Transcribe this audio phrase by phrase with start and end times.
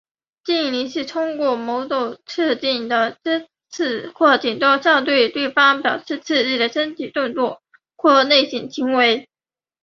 [0.43, 7.61] 敬礼是通过某种特定的姿势或行动向对方表示致敬的身体动作
[7.95, 9.29] 或类似行为。